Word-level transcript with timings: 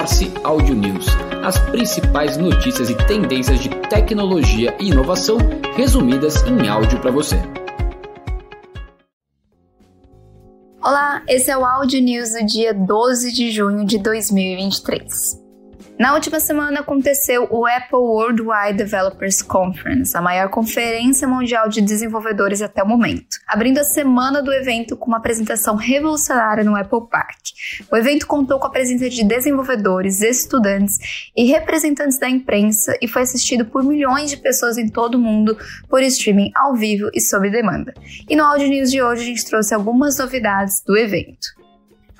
Force 0.00 0.32
Audio 0.44 0.74
News, 0.74 1.04
as 1.44 1.58
principais 1.58 2.38
notícias 2.38 2.88
e 2.88 2.94
tendências 3.06 3.60
de 3.60 3.68
tecnologia 3.90 4.74
e 4.80 4.88
inovação 4.88 5.36
resumidas 5.76 6.42
em 6.44 6.66
áudio 6.66 6.98
para 7.02 7.10
você. 7.10 7.36
Olá, 10.82 11.22
esse 11.28 11.50
é 11.50 11.58
o 11.58 11.66
Audio 11.66 12.00
News 12.00 12.30
do 12.30 12.46
dia 12.46 12.72
12 12.72 13.30
de 13.30 13.50
junho 13.50 13.84
de 13.84 13.98
2023. 13.98 15.49
Na 16.00 16.14
última 16.14 16.40
semana 16.40 16.80
aconteceu 16.80 17.46
o 17.50 17.66
Apple 17.66 17.98
Worldwide 17.98 18.78
Developers 18.78 19.42
Conference, 19.42 20.16
a 20.16 20.22
maior 20.22 20.48
conferência 20.48 21.28
mundial 21.28 21.68
de 21.68 21.82
desenvolvedores 21.82 22.62
até 22.62 22.82
o 22.82 22.88
momento, 22.88 23.36
abrindo 23.46 23.80
a 23.80 23.84
semana 23.84 24.42
do 24.42 24.50
evento 24.50 24.96
com 24.96 25.08
uma 25.08 25.18
apresentação 25.18 25.76
revolucionária 25.76 26.64
no 26.64 26.74
Apple 26.74 27.06
Park. 27.10 27.40
O 27.92 27.96
evento 27.98 28.26
contou 28.26 28.58
com 28.58 28.66
a 28.66 28.70
presença 28.70 29.10
de 29.10 29.22
desenvolvedores, 29.22 30.22
estudantes 30.22 31.30
e 31.36 31.44
representantes 31.44 32.18
da 32.18 32.30
imprensa 32.30 32.96
e 33.02 33.06
foi 33.06 33.20
assistido 33.20 33.66
por 33.66 33.84
milhões 33.84 34.30
de 34.30 34.38
pessoas 34.38 34.78
em 34.78 34.88
todo 34.88 35.16
o 35.16 35.20
mundo 35.20 35.54
por 35.86 36.02
streaming 36.02 36.50
ao 36.56 36.74
vivo 36.74 37.10
e 37.12 37.20
sob 37.20 37.50
demanda. 37.50 37.92
E 38.26 38.34
no 38.34 38.44
Audio 38.44 38.68
News 38.68 38.90
de 38.90 39.02
hoje 39.02 39.20
a 39.20 39.26
gente 39.26 39.44
trouxe 39.44 39.74
algumas 39.74 40.16
novidades 40.16 40.82
do 40.82 40.96
evento 40.96 41.59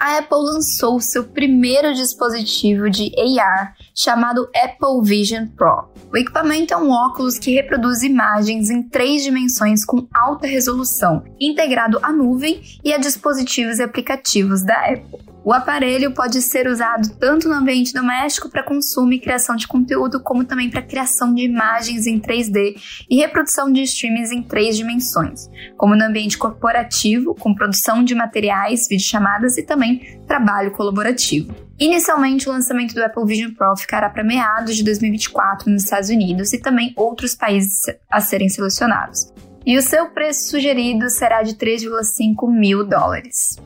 a 0.01 0.17
Apple 0.17 0.39
lançou 0.39 0.99
seu 0.99 1.25
primeiro 1.25 1.93
dispositivo 1.93 2.89
de 2.89 3.13
AR 3.39 3.75
chamado 3.95 4.49
Apple 4.57 5.05
Vision 5.05 5.47
Pro. 5.49 5.91
O 6.11 6.17
equipamento 6.17 6.73
é 6.73 6.77
um 6.79 6.91
óculos 6.91 7.39
que 7.39 7.53
reproduz 7.53 8.03
imagens 8.03 8.71
em 8.71 8.83
três 8.83 9.23
dimensões 9.23 9.85
com 9.85 10.09
alta 10.15 10.47
resolução, 10.47 11.23
integrado 11.39 11.99
à 12.03 12.11
nuvem 12.11 12.63
e 12.83 12.95
a 12.95 12.99
dispositivos 12.99 13.79
e 13.79 13.83
aplicativos 13.83 14.65
da 14.65 14.75
Apple. 14.75 15.21
O 15.43 15.55
aparelho 15.55 16.12
pode 16.12 16.43
ser 16.43 16.67
usado 16.67 17.17
tanto 17.19 17.48
no 17.48 17.55
ambiente 17.55 17.95
doméstico 17.95 18.51
para 18.51 18.62
consumo 18.62 19.12
e 19.14 19.19
criação 19.19 19.56
de 19.56 19.67
conteúdo, 19.67 20.20
como 20.20 20.45
também 20.45 20.69
para 20.69 20.83
criação 20.83 21.34
de 21.34 21.42
imagens 21.42 22.06
em 22.06 22.20
3D 22.20 22.77
e 23.09 23.17
reprodução 23.17 23.73
de 23.73 23.81
streams 23.83 24.34
em 24.34 24.42
três 24.42 24.77
dimensões, 24.77 25.48
como 25.79 25.97
no 25.97 26.05
ambiente 26.05 26.37
corporativo, 26.37 27.34
com 27.34 27.55
produção 27.55 28.05
de 28.05 28.14
materiais, 28.14 28.87
videochamadas 28.87 29.56
e 29.56 29.62
também 29.62 30.20
trabalho 30.27 30.73
colaborativo. 30.73 31.55
Inicialmente, 31.79 32.47
o 32.47 32.53
lançamento 32.53 32.95
do 32.95 33.03
Apple 33.03 33.25
Vision 33.25 33.55
Pro 33.55 33.75
ficará 33.75 34.11
para 34.11 34.23
meados 34.23 34.77
de 34.77 34.84
2024 34.84 35.70
nos 35.70 35.84
Estados 35.84 36.11
Unidos 36.11 36.53
e 36.53 36.59
também 36.59 36.92
outros 36.95 37.34
países 37.34 37.81
a 38.11 38.20
serem 38.20 38.51
selecionados. 38.51 39.33
E 39.64 39.79
o 39.79 39.83
seu 39.83 40.11
preço 40.11 40.51
sugerido 40.51 41.09
será 41.09 41.42
de 41.42 41.55
3,5 41.55 42.51
mil 42.51 42.84
dólares. 42.84 43.57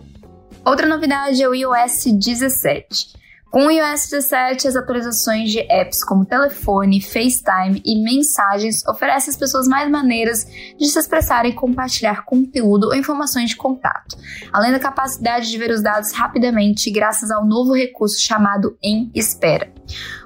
Outra 0.66 0.88
novidade 0.88 1.42
é 1.42 1.48
o 1.48 1.54
iOS 1.54 2.06
17. 2.06 3.22
Com 3.50 3.66
o 3.66 3.70
iOS 3.70 4.08
17, 4.08 4.66
as 4.66 4.74
atualizações 4.74 5.50
de 5.50 5.60
apps 5.70 6.02
como 6.02 6.24
telefone, 6.24 7.02
FaceTime 7.02 7.82
e 7.84 8.02
mensagens 8.02 8.82
oferecem 8.88 9.30
às 9.30 9.36
pessoas 9.36 9.68
mais 9.68 9.90
maneiras 9.90 10.46
de 10.78 10.88
se 10.88 10.98
expressarem 10.98 11.52
e 11.52 11.54
compartilhar 11.54 12.24
conteúdo 12.24 12.86
ou 12.86 12.94
informações 12.94 13.50
de 13.50 13.56
contato, 13.56 14.16
além 14.50 14.72
da 14.72 14.78
capacidade 14.78 15.50
de 15.50 15.58
ver 15.58 15.70
os 15.70 15.82
dados 15.82 16.12
rapidamente 16.12 16.90
graças 16.90 17.30
ao 17.30 17.46
novo 17.46 17.74
recurso 17.74 18.18
chamado 18.18 18.76
Em 18.82 19.10
Espera. 19.14 19.70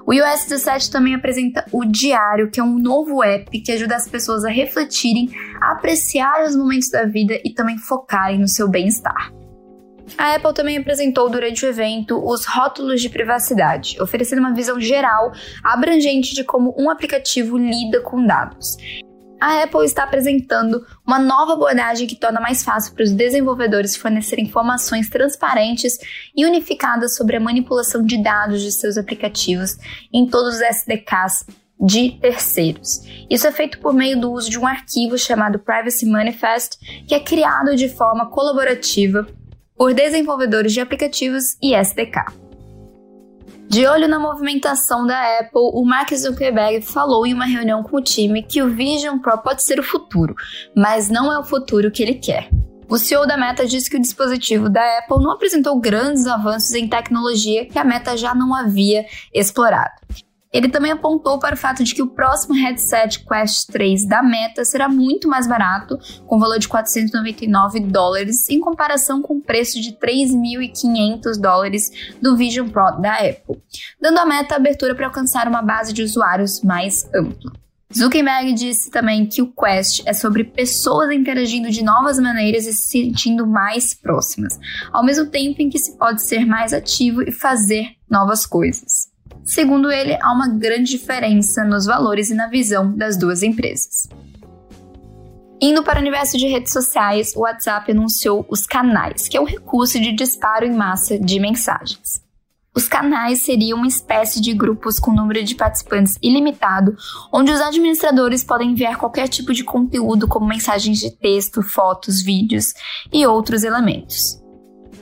O 0.07 0.15
iOS 0.15 0.45
17 0.45 0.89
também 0.89 1.17
apresenta 1.17 1.65
o 1.73 1.85
Diário, 1.85 2.49
que 2.49 2.61
é 2.61 2.63
um 2.63 2.79
novo 2.79 3.25
app 3.25 3.61
que 3.61 3.73
ajuda 3.73 3.97
as 3.97 4.07
pessoas 4.07 4.45
a 4.45 4.49
refletirem, 4.49 5.31
a 5.61 5.73
apreciar 5.73 6.47
os 6.47 6.55
momentos 6.55 6.91
da 6.91 7.05
vida 7.05 7.41
e 7.45 7.53
também 7.53 7.77
focarem 7.77 8.39
no 8.39 8.49
seu 8.49 8.69
bem-estar. 8.69 9.37
A 10.17 10.35
Apple 10.35 10.55
também 10.55 10.79
apresentou 10.79 11.29
durante 11.29 11.65
o 11.65 11.69
evento 11.69 12.19
os 12.25 12.45
rótulos 12.45 13.01
de 13.01 13.09
privacidade, 13.09 14.01
oferecendo 14.01 14.41
uma 14.41 14.55
visão 14.55 14.81
geral, 14.81 15.33
abrangente 15.63 16.35
de 16.35 16.45
como 16.45 16.75
um 16.79 16.91
aplicativo 16.91 17.59
lida 17.59 18.01
com 18.01 18.25
dados. 18.25 18.77
A 19.41 19.63
Apple 19.63 19.85
está 19.85 20.03
apresentando 20.03 20.85
uma 21.07 21.19
nova 21.19 21.53
abordagem 21.53 22.09
que 22.09 22.17
torna 22.17 22.41
mais 22.41 22.65
fácil 22.65 22.93
para 22.95 23.05
os 23.05 23.13
desenvolvedores 23.13 23.97
fornecerem 23.97 24.47
informações 24.47 25.09
transparentes 25.09 25.97
e 26.37 26.45
unificadas 26.45 27.15
sobre 27.15 27.37
a 27.37 27.41
manipulação 27.41 28.05
de 28.05 28.21
dados 28.21 28.61
de 28.63 28.73
seus 28.73 28.97
aplicativos 28.97 29.77
em 30.13 30.27
todos 30.27 30.57
os 30.57 30.61
SDKs 30.61 31.47
de 31.81 32.19
terceiros. 32.21 33.01
Isso 33.31 33.47
é 33.47 33.53
feito 33.53 33.79
por 33.79 33.95
meio 33.95 34.21
do 34.21 34.33
uso 34.33 34.51
de 34.51 34.59
um 34.59 34.67
arquivo 34.67 35.17
chamado 35.17 35.61
Privacy 35.61 36.05
Manifest, 36.05 36.77
que 37.07 37.15
é 37.15 37.21
criado 37.21 37.77
de 37.77 37.89
forma 37.89 38.27
colaborativa 38.27 39.25
por 39.79 39.95
desenvolvedores 39.95 40.73
de 40.73 40.81
aplicativos 40.81 41.57
e 41.63 41.75
SDK. 41.75 42.49
De 43.69 43.87
olho 43.87 44.09
na 44.09 44.19
movimentação 44.19 45.07
da 45.07 45.39
Apple, 45.39 45.71
o 45.75 45.85
Mark 45.85 46.13
Zuckerberg 46.15 46.81
falou 46.81 47.27
em 47.27 47.35
uma 47.35 47.45
reunião 47.45 47.83
com 47.83 47.99
o 47.99 48.03
time 48.03 48.43
que 48.43 48.63
o 48.63 48.71
Vision 48.71 49.19
Pro 49.19 49.39
pode 49.39 49.63
ser 49.63 49.79
o 49.79 49.83
futuro, 49.83 50.35
mas 50.75 51.09
não 51.09 51.31
é 51.33 51.39
o 51.39 51.45
futuro 51.45 51.91
que 51.91 52.03
ele 52.03 52.15
quer. 52.15 52.49
O 52.89 52.97
CEO 52.97 53.27
da 53.27 53.37
Meta 53.37 53.67
disse 53.67 53.91
que 53.91 53.99
o 53.99 54.01
dispositivo 54.01 54.71
da 54.71 54.81
Apple 54.99 55.23
não 55.23 55.33
apresentou 55.33 55.79
grandes 55.79 56.27
avanços 56.27 56.73
em 56.73 56.89
tecnologia 56.89 57.67
que 57.67 57.79
a 57.79 57.85
Meta 57.85 58.17
já 58.17 58.35
não 58.35 58.55
havia 58.55 59.05
explorado. 59.35 59.93
Ele 60.53 60.69
também 60.69 60.93
apontou 60.93 61.39
para 61.39 61.55
o 61.55 61.59
fato 61.59 61.85
de 61.85 61.95
que 61.95 62.03
o 62.03 62.09
próximo 62.09 62.55
headset 62.55 63.25
Quest 63.25 63.71
3 63.71 64.07
da 64.07 64.23
Meta 64.23 64.65
será 64.65 64.89
muito 64.89 65.29
mais 65.29 65.47
barato, 65.47 65.99
com 66.27 66.39
valor 66.39 66.59
de 66.59 66.69
499 66.69 67.81
dólares, 67.81 68.49
em 68.49 68.59
comparação 68.59 69.21
com 69.21 69.35
o 69.35 69.41
preço 69.43 69.81
de 69.81 69.93
3.500 69.93 71.39
dólares 71.41 71.91
do 72.23 72.37
Vision 72.37 72.69
Pro 72.69 73.01
da 73.01 73.15
Apple, 73.15 73.61
dando 74.01 74.19
à 74.19 74.27
Meta 74.27 74.57
abertura 74.57 74.95
para 74.95 75.07
alcançar 75.07 75.47
uma 75.47 75.63
base 75.63 75.93
de 75.93 76.03
usuários 76.03 76.63
mais 76.63 77.05
ampla. 77.15 77.53
Zuckerberg 77.97 78.53
disse 78.53 78.91
também 78.91 79.25
que 79.25 79.41
o 79.41 79.51
Quest 79.51 80.03
é 80.05 80.13
sobre 80.13 80.45
pessoas 80.45 81.11
interagindo 81.11 81.71
de 81.71 81.83
novas 81.83 82.19
maneiras 82.19 82.67
e 82.67 82.73
se 82.75 82.89
sentindo 82.89 83.47
mais 83.47 83.95
próximas, 83.95 84.59
ao 84.93 85.03
mesmo 85.03 85.27
tempo 85.27 85.63
em 85.63 85.71
que 85.71 85.79
se 85.79 85.97
pode 85.97 86.23
ser 86.23 86.45
mais 86.45 86.75
ativo 86.75 87.23
e 87.23 87.33
fazer 87.33 87.93
novas 88.11 88.45
coisas. 88.45 89.09
Segundo 89.49 89.91
ele, 89.91 90.15
há 90.21 90.31
uma 90.31 90.47
grande 90.47 90.91
diferença 90.91 91.65
nos 91.65 91.87
valores 91.87 92.29
e 92.29 92.35
na 92.35 92.49
visão 92.49 92.95
das 92.95 93.17
duas 93.17 93.43
empresas. 93.43 94.07
Indo 95.59 95.83
para 95.83 95.99
o 95.99 96.03
universo 96.03 96.37
de 96.37 96.47
redes 96.47 96.71
sociais, 96.71 97.35
o 97.35 97.41
WhatsApp 97.41 97.91
anunciou 97.91 98.45
os 98.51 98.67
canais, 98.67 99.27
que 99.27 99.39
é 99.39 99.41
um 99.41 99.47
recurso 99.47 99.99
de 99.99 100.13
disparo 100.13 100.67
em 100.67 100.77
massa 100.77 101.19
de 101.19 101.41
mensagens. 101.41 102.23
Os 102.77 102.87
canais 102.87 103.41
seriam 103.43 103.79
uma 103.79 103.89
espécie 103.89 104.39
de 104.39 104.53
grupos 104.53 105.01
com 105.01 105.13
número 105.13 105.43
de 105.43 105.55
participantes 105.55 106.19
ilimitado, 106.23 106.95
onde 107.33 107.51
os 107.51 107.61
administradores 107.63 108.45
podem 108.45 108.73
enviar 108.73 108.99
qualquer 108.99 109.29
tipo 109.29 109.55
de 109.55 109.65
conteúdo, 109.65 110.29
como 110.29 110.47
mensagens 110.47 110.99
de 110.99 111.11
texto, 111.11 111.63
fotos, 111.63 112.23
vídeos 112.23 112.75
e 113.11 113.27
outros 113.27 113.65
elementos. 113.65 114.39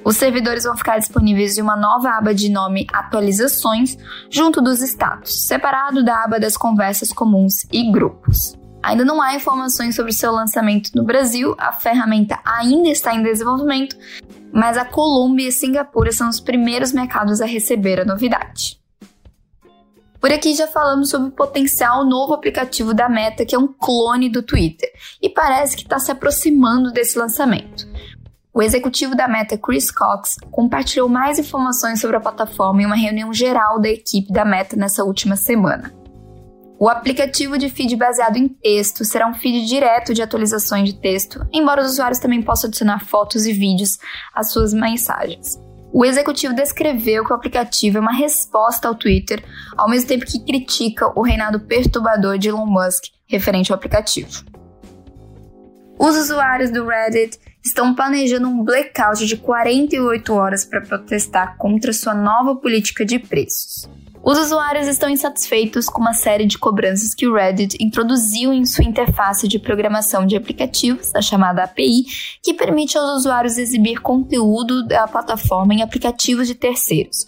Os 0.07 0.19
servidores 0.19 0.63
vão 0.63 0.77
ficar 0.77 1.01
disponíveis 1.01 1.59
em 1.59 1.63
uma 1.63 1.75
nova 1.75 2.11
aba 2.11 2.33
de 2.33 2.49
nome 2.49 2.87
Atualizações, 2.93 3.99
junto 4.31 4.63
dos 4.63 4.81
status, 4.81 5.47
separado 5.49 6.05
da 6.05 6.23
aba 6.23 6.39
das 6.39 6.57
conversas 6.57 7.13
comuns 7.13 7.67
e 7.73 7.91
grupos. 7.91 8.55
Ainda 8.81 9.05
não 9.05 9.21
há 9.21 9.35
informações 9.35 9.97
sobre 9.97 10.13
seu 10.13 10.31
lançamento 10.31 10.93
no 10.95 11.03
Brasil, 11.03 11.57
a 11.59 11.73
ferramenta 11.73 12.39
ainda 12.45 12.89
está 12.89 13.17
em 13.17 13.23
desenvolvimento, 13.25 13.97
mas 14.53 14.79
a 14.79 14.85
Colômbia 14.85 15.49
e 15.49 15.51
Singapura 15.53 16.13
são 16.13 16.29
os 16.29 16.39
primeiros 16.39 16.93
mercados 16.93 17.41
a 17.41 17.45
receber 17.45 17.99
a 17.99 18.05
novidade. 18.05 18.81
Por 20.21 20.31
aqui 20.31 20.55
já 20.55 20.69
falamos 20.69 21.11
sobre 21.11 21.31
o 21.31 21.33
potencial 21.33 22.05
novo 22.05 22.33
aplicativo 22.33 22.95
da 22.95 23.09
Meta, 23.09 23.45
que 23.45 23.57
é 23.57 23.59
um 23.59 23.67
clone 23.67 24.29
do 24.29 24.41
Twitter, 24.41 24.89
e 25.21 25.29
parece 25.29 25.77
que 25.77 25.83
está 25.83 25.99
se 25.99 26.13
aproximando 26.13 26.93
desse 26.93 27.19
lançamento. 27.19 27.89
O 28.57 28.63
executivo 28.63 29.15
da 29.15 29.29
Meta, 29.29 29.59
Chris 29.59 29.91
Cox, 29.91 30.37
compartilhou 30.51 31.11
mais 31.11 31.39
informações 31.39 32.01
sobre 32.01 32.17
a 32.17 32.21
plataforma 32.21 32.81
em 32.81 32.87
uma 32.87 32.97
reunião 32.97 33.31
geral 33.31 33.79
da 33.79 33.91
equipe 33.91 34.33
da 34.33 34.47
Meta 34.47 34.75
nessa 34.75 35.05
última 35.05 35.37
semana. 35.37 35.93
O 36.79 36.89
aplicativo 36.89 37.59
de 37.59 37.69
feed 37.69 37.95
baseado 37.97 38.39
em 38.39 38.49
texto 38.49 39.05
será 39.05 39.29
um 39.29 39.35
feed 39.35 39.67
direto 39.67 40.15
de 40.15 40.23
atualizações 40.23 40.89
de 40.89 40.99
texto, 40.99 41.47
embora 41.53 41.83
os 41.83 41.93
usuários 41.93 42.19
também 42.19 42.41
possam 42.41 42.69
adicionar 42.69 43.05
fotos 43.05 43.45
e 43.45 43.53
vídeos 43.53 43.99
às 44.35 44.53
suas 44.53 44.73
mensagens. 44.73 45.61
O 45.93 46.03
executivo 46.03 46.55
descreveu 46.55 47.27
que 47.27 47.33
o 47.33 47.37
aplicativo 47.37 47.99
é 47.99 48.01
uma 48.01 48.17
resposta 48.17 48.89
ao 48.89 48.95
Twitter, 48.95 49.45
ao 49.77 49.87
mesmo 49.87 50.09
tempo 50.09 50.25
que 50.25 50.43
critica 50.43 51.13
o 51.15 51.21
reinado 51.21 51.61
perturbador 51.61 52.39
de 52.39 52.49
Elon 52.49 52.65
Musk 52.65 53.05
referente 53.27 53.71
ao 53.71 53.77
aplicativo. 53.77 54.47
Os 55.99 56.17
usuários 56.17 56.71
do 56.71 56.87
Reddit 56.87 57.39
estão 57.67 57.95
planejando 57.95 58.49
um 58.49 58.63
blackout 58.63 59.27
de 59.27 59.37
48 59.37 60.33
horas 60.33 60.65
para 60.65 60.81
protestar 60.81 61.57
contra 61.57 61.93
sua 61.93 62.15
nova 62.15 62.55
política 62.57 63.05
de 63.05 63.19
preços. 63.19 63.89
Os 64.23 64.39
usuários 64.39 64.89
estão 64.89 65.09
insatisfeitos 65.09 65.87
com 65.87 66.01
uma 66.01 66.13
série 66.13 66.47
de 66.47 66.59
cobranças 66.59 67.15
que 67.15 67.29
o 67.29 67.35
Reddit 67.35 67.77
introduziu 67.81 68.53
em 68.53 68.65
sua 68.65 68.85
interface 68.85 69.47
de 69.47 69.59
programação 69.59 70.27
de 70.27 70.37
aplicativos, 70.37 71.15
a 71.15 71.23
chamada 71.23 71.63
API, 71.63 72.05
que 72.43 72.53
permite 72.53 72.99
aos 72.99 73.21
usuários 73.21 73.57
exibir 73.57 74.01
conteúdo 74.01 74.85
da 74.85 75.07
plataforma 75.07 75.75
em 75.75 75.83
aplicativos 75.83 76.49
de 76.49 76.57
terceiros. 76.57 77.25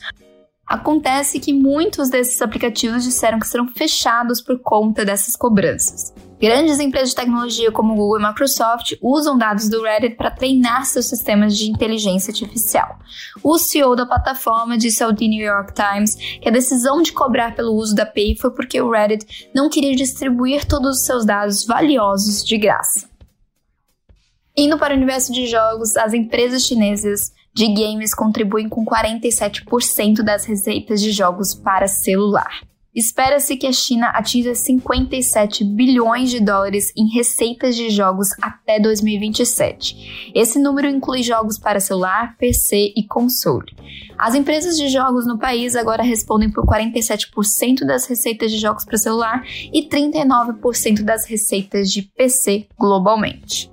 Acontece 0.67 1.39
que 1.39 1.53
muitos 1.53 2.11
desses 2.11 2.43
aplicativos 2.43 3.05
disseram 3.05 3.39
que 3.39 3.47
serão 3.47 3.69
fechados 3.69 4.41
por 4.41 4.59
conta 4.59 5.05
dessas 5.05 5.37
cobranças. 5.37 6.13
Grandes 6.41 6.79
empresas 6.79 7.11
de 7.11 7.17
tecnologia 7.17 7.73
como 7.73 7.97
Google 7.97 8.21
e 8.21 8.29
Microsoft 8.29 8.93
usam 9.03 9.37
dados 9.37 9.69
do 9.69 9.83
Reddit 9.83 10.15
para 10.15 10.31
treinar 10.31 10.85
seus 10.87 11.07
sistemas 11.07 11.57
de 11.57 11.69
inteligência 11.69 12.31
artificial. 12.31 12.97
O 13.43 13.59
CEO 13.59 13.97
da 13.97 14.07
plataforma 14.07 14.79
disse 14.79 15.03
ao 15.03 15.13
The 15.13 15.27
New 15.27 15.45
York 15.45 15.73
Times 15.75 16.15
que 16.41 16.49
a 16.49 16.53
decisão 16.53 17.03
de 17.03 17.13
cobrar 17.13 17.57
pelo 17.57 17.75
uso 17.75 17.93
da 17.93 18.05
API 18.05 18.37
foi 18.41 18.53
porque 18.53 18.81
o 18.81 18.89
Reddit 18.89 19.51
não 19.53 19.69
queria 19.69 19.97
distribuir 19.97 20.65
todos 20.65 20.99
os 20.99 21.05
seus 21.05 21.27
dados 21.27 21.67
valiosos 21.67 22.45
de 22.45 22.57
graça. 22.57 23.09
Indo 24.57 24.79
para 24.79 24.95
o 24.95 24.97
universo 24.97 25.33
de 25.33 25.49
jogos, 25.49 25.97
as 25.97 26.15
empresas 26.15 26.65
chinesas 26.65 27.33
de 27.53 27.67
games 27.67 28.15
contribuem 28.15 28.69
com 28.69 28.85
47% 28.85 30.23
das 30.23 30.45
receitas 30.45 31.01
de 31.01 31.11
jogos 31.11 31.53
para 31.53 31.89
celular. 31.89 32.68
Espera-se 32.99 33.57
que 33.57 33.69
a 33.69 33.73
China 33.73 34.09
atinja 34.09 34.57
57 34.57 35.63
bilhões 35.63 36.31
de 36.31 36.41
dólares 36.41 36.93
em 36.97 37.07
receitas 37.07 37.77
de 37.77 37.91
jogos 37.91 38.27
até 38.43 38.81
2027. 38.81 40.33
Esse 40.35 40.59
número 40.59 40.89
inclui 40.89 41.23
jogos 41.23 41.61
para 41.61 41.79
celular, 41.79 42.37
PC 42.37 42.93
e 42.97 43.07
console. 43.07 43.73
As 44.19 44.35
empresas 44.35 44.77
de 44.77 44.89
jogos 44.89 45.29
no 45.29 45.39
país 45.39 45.77
agora 45.77 46.03
respondem 46.03 46.51
por 46.51 46.67
47% 46.67 47.87
das 47.87 48.05
receitas 48.05 48.51
de 48.51 48.59
jogos 48.59 48.85
para 48.85 48.99
celular 48.99 49.45
e 49.73 49.89
39% 49.89 51.05
das 51.05 51.25
receitas 51.25 51.93
de 51.93 52.03
PC 52.03 52.67
globalmente. 52.77 53.71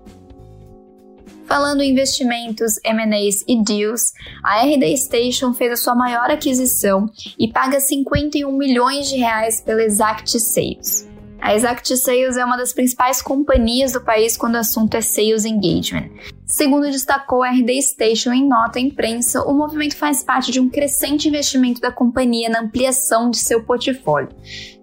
Falando 1.46 1.82
em 1.82 1.92
investimentos, 1.92 2.80
M&As 2.84 3.44
e 3.48 3.62
deals, 3.64 4.14
a 4.44 4.64
RD 4.64 4.98
Station 4.98 5.54
fez 5.54 5.74
a 5.74 5.76
sua 5.76 5.96
maior 5.96 6.30
aquisição 6.32 7.08
e 7.38 7.48
paga 7.48 7.80
51 7.80 8.52
milhões 8.52 9.08
de 9.08 9.18
reais 9.18 9.62
pela 9.62 9.84
Exact 9.84 10.40
Sales. 10.40 11.08
A 11.40 11.54
Exact 11.54 11.96
Sales 11.98 12.38
é 12.38 12.44
uma 12.44 12.58
das 12.58 12.74
principais 12.74 13.22
companhias 13.22 13.92
do 13.92 14.02
país 14.02 14.36
quando 14.36 14.56
o 14.56 14.58
assunto 14.58 14.96
é 14.96 15.02
sales 15.02 15.46
engagement. 15.46 16.10
Segundo 16.48 16.90
destacou 16.90 17.44
a 17.44 17.52
RD 17.52 17.80
Station 17.84 18.34
em 18.34 18.48
nota 18.48 18.80
à 18.80 18.82
imprensa, 18.82 19.44
o 19.44 19.54
movimento 19.54 19.96
faz 19.96 20.24
parte 20.24 20.52
de 20.52 20.60
um 20.60 20.68
crescente 20.68 21.28
investimento 21.28 21.80
da 21.80 21.92
companhia 21.92 22.50
na 22.50 22.62
ampliação 22.62 23.30
de 23.30 23.38
seu 23.38 23.64
portfólio. 23.64 24.30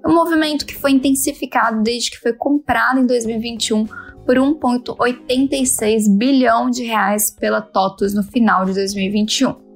Um 0.07 0.15
movimento 0.15 0.65
que 0.65 0.77
foi 0.77 0.93
intensificado 0.93 1.83
desde 1.83 2.13
que 2.13 2.21
foi 2.21 2.33
comprado 2.33 3.01
em 3.01 3.07
2021 3.07 3.87
por 4.25 4.37
1,86 4.37 6.17
bilhão 6.17 6.71
de 6.71 6.85
reais 6.85 7.35
pela 7.35 7.61
TOTUS 7.61 8.15
no 8.15 8.23
final 8.23 8.65
de 8.65 8.75
2021. 8.75 9.73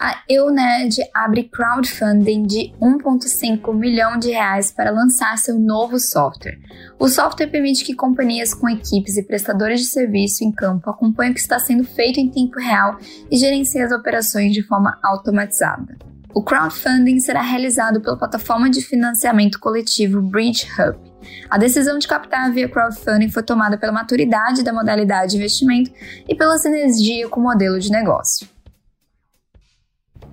A 0.00 0.22
EUNED 0.28 0.96
abre 1.12 1.42
crowdfunding 1.42 2.44
de 2.44 2.72
1,5 2.80 3.74
milhão 3.74 4.16
de 4.16 4.30
reais 4.30 4.70
para 4.70 4.92
lançar 4.92 5.36
seu 5.38 5.58
novo 5.58 5.98
software. 5.98 6.56
O 7.00 7.08
software 7.08 7.48
permite 7.48 7.84
que 7.84 7.96
companhias 7.96 8.54
com 8.54 8.68
equipes 8.68 9.16
e 9.16 9.24
prestadores 9.24 9.80
de 9.80 9.86
serviço 9.86 10.44
em 10.44 10.52
campo 10.52 10.88
acompanhem 10.88 11.32
o 11.32 11.34
que 11.34 11.40
está 11.40 11.58
sendo 11.58 11.82
feito 11.82 12.20
em 12.20 12.30
tempo 12.30 12.60
real 12.60 12.96
e 13.28 13.36
gerenciem 13.36 13.82
as 13.82 13.90
operações 13.90 14.52
de 14.52 14.62
forma 14.62 14.96
automatizada. 15.02 15.98
O 16.32 16.44
crowdfunding 16.44 17.18
será 17.18 17.42
realizado 17.42 18.00
pela 18.00 18.16
plataforma 18.16 18.70
de 18.70 18.80
financiamento 18.80 19.58
coletivo 19.58 20.22
Bridge 20.22 20.64
Hub. 20.78 21.07
A 21.48 21.58
decisão 21.58 21.98
de 21.98 22.06
captar 22.06 22.52
via 22.52 22.68
crowdfunding 22.68 23.30
foi 23.30 23.42
tomada 23.42 23.76
pela 23.78 23.92
maturidade 23.92 24.62
da 24.62 24.72
modalidade 24.72 25.32
de 25.32 25.36
investimento 25.38 25.90
e 26.28 26.34
pela 26.34 26.58
sinergia 26.58 27.28
com 27.28 27.40
o 27.40 27.42
modelo 27.42 27.78
de 27.78 27.90
negócio. 27.90 28.48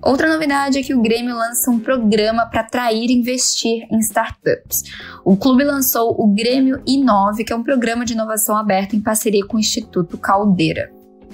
Outra 0.02 0.28
novidade 0.28 0.78
é 0.78 0.82
que 0.82 0.94
o 0.94 1.02
Grêmio 1.02 1.34
lança 1.34 1.68
um 1.68 1.80
programa 1.80 2.46
para 2.46 2.60
atrair 2.60 3.10
e 3.10 3.14
investir 3.14 3.88
em 3.90 3.98
startups. 3.98 4.84
O 5.24 5.36
clube 5.36 5.64
lançou 5.64 6.14
o 6.16 6.28
Grêmio 6.32 6.80
Inove, 6.86 7.44
que 7.44 7.52
é 7.52 7.56
um 7.56 7.62
programa 7.62 8.04
de 8.04 8.12
inovação 8.12 8.56
aberta 8.56 8.94
em 8.94 9.00
parceria 9.00 9.44
com 9.44 9.56
o 9.56 9.60
Instituto 9.60 10.16
Caldeira. 10.16 10.92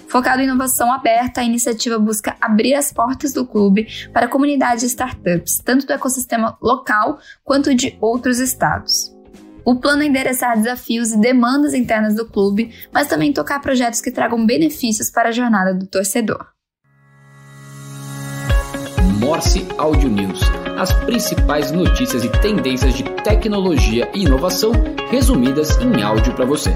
Focado 0.08 0.40
em 0.40 0.44
inovação 0.44 0.90
aberta, 0.90 1.43
a 1.43 1.44
iniciativa 1.44 1.99
busca 1.99 2.34
abrir 2.40 2.75
as 2.75 2.90
portas 2.90 3.32
do 3.32 3.46
clube 3.46 3.87
para 4.12 4.25
a 4.25 4.28
comunidade 4.28 4.81
de 4.81 4.87
startups, 4.87 5.58
tanto 5.62 5.87
do 5.87 5.93
ecossistema 5.93 6.56
local 6.62 7.19
quanto 7.44 7.75
de 7.75 7.96
outros 8.00 8.38
estados. 8.38 9.12
O 9.64 9.76
plano 9.76 10.03
é 10.03 10.06
endereçar 10.06 10.56
desafios 10.56 11.12
e 11.12 11.19
demandas 11.19 11.73
internas 11.73 12.14
do 12.14 12.26
clube, 12.26 12.73
mas 12.93 13.09
também 13.09 13.32
tocar 13.32 13.61
projetos 13.61 14.00
que 14.00 14.11
tragam 14.11 14.44
benefícios 14.44 15.11
para 15.11 15.29
a 15.29 15.32
jornada 15.32 15.73
do 15.73 15.87
torcedor. 15.87 16.47
Morse 19.20 19.64
Audio 19.79 20.09
News. 20.09 20.41
As 20.76 20.93
principais 21.05 21.70
notícias 21.70 22.25
e 22.25 22.29
tendências 22.29 22.94
de 22.94 23.05
tecnologia 23.23 24.11
e 24.12 24.25
inovação 24.25 24.73
resumidas 25.11 25.79
em 25.79 26.03
áudio 26.03 26.35
para 26.35 26.44
você. 26.44 26.75